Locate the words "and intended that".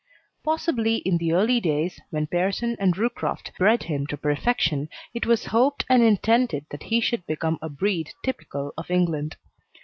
5.91-6.81